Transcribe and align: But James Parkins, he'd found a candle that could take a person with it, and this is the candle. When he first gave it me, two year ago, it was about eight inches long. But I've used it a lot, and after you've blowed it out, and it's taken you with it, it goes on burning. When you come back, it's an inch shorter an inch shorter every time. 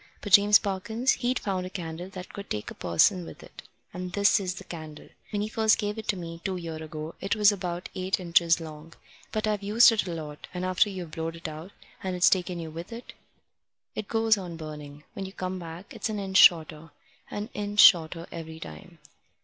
But 0.21 0.33
James 0.33 0.57
Parkins, 0.57 1.11
he'd 1.11 1.37
found 1.37 1.63
a 1.63 1.69
candle 1.69 2.09
that 2.09 2.33
could 2.33 2.49
take 2.49 2.71
a 2.71 2.73
person 2.73 3.23
with 3.23 3.43
it, 3.43 3.61
and 3.93 4.13
this 4.13 4.39
is 4.39 4.55
the 4.55 4.63
candle. 4.63 5.09
When 5.31 5.43
he 5.43 5.47
first 5.47 5.77
gave 5.77 5.99
it 5.99 6.11
me, 6.15 6.41
two 6.43 6.57
year 6.57 6.81
ago, 6.81 7.13
it 7.21 7.35
was 7.35 7.51
about 7.51 7.87
eight 7.93 8.19
inches 8.19 8.59
long. 8.59 8.95
But 9.31 9.45
I've 9.45 9.61
used 9.61 9.91
it 9.91 10.07
a 10.07 10.11
lot, 10.15 10.47
and 10.55 10.65
after 10.65 10.89
you've 10.89 11.11
blowed 11.11 11.35
it 11.35 11.47
out, 11.47 11.71
and 12.01 12.15
it's 12.15 12.31
taken 12.31 12.59
you 12.59 12.71
with 12.71 12.91
it, 12.91 13.13
it 13.93 14.07
goes 14.07 14.39
on 14.39 14.57
burning. 14.57 15.03
When 15.13 15.27
you 15.27 15.33
come 15.33 15.59
back, 15.59 15.93
it's 15.93 16.09
an 16.09 16.17
inch 16.17 16.37
shorter 16.37 16.89
an 17.29 17.49
inch 17.53 17.79
shorter 17.79 18.25
every 18.31 18.59
time. 18.59 18.97